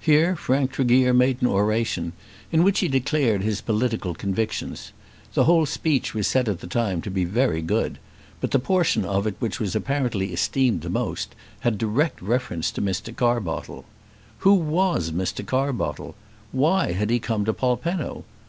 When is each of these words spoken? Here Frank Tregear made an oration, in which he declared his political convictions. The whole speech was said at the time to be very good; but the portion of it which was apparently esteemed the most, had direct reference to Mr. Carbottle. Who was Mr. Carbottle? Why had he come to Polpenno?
Here 0.00 0.36
Frank 0.36 0.70
Tregear 0.70 1.12
made 1.12 1.42
an 1.42 1.48
oration, 1.48 2.12
in 2.52 2.62
which 2.62 2.78
he 2.78 2.86
declared 2.86 3.42
his 3.42 3.60
political 3.60 4.14
convictions. 4.14 4.92
The 5.34 5.42
whole 5.42 5.66
speech 5.66 6.14
was 6.14 6.28
said 6.28 6.48
at 6.48 6.60
the 6.60 6.68
time 6.68 7.00
to 7.02 7.10
be 7.10 7.24
very 7.24 7.60
good; 7.62 7.98
but 8.40 8.52
the 8.52 8.60
portion 8.60 9.04
of 9.04 9.26
it 9.26 9.34
which 9.40 9.58
was 9.58 9.74
apparently 9.74 10.32
esteemed 10.32 10.82
the 10.82 10.88
most, 10.88 11.34
had 11.62 11.78
direct 11.78 12.22
reference 12.22 12.70
to 12.70 12.80
Mr. 12.80 13.12
Carbottle. 13.12 13.84
Who 14.46 14.54
was 14.54 15.10
Mr. 15.10 15.44
Carbottle? 15.44 16.14
Why 16.52 16.92
had 16.92 17.10
he 17.10 17.18
come 17.18 17.44
to 17.44 17.52
Polpenno? 17.52 18.22